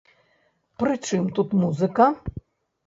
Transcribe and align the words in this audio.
Пры 0.83 0.93
чым 1.11 1.31
тут 1.39 1.55
музыка? 1.61 2.13